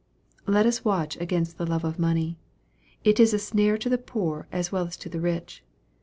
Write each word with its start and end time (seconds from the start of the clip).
Let 0.47 0.65
us 0.65 0.83
watch 0.83 1.15
against 1.21 1.59
the 1.59 1.65
love 1.67 1.83
of 1.83 1.99
money. 1.99 2.39
It 3.03 3.19
is 3.19 3.35
a 3.35 3.37
snare 3.37 3.77
to 3.77 3.87
the 3.87 3.99
poor 3.99 4.47
as 4.51 4.71
well 4.71 4.87
as 4.87 4.97
to 4.97 5.09
the 5.09 5.19
rich. 5.21 5.63